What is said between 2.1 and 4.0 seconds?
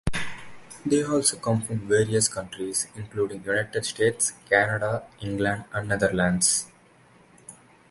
countries including United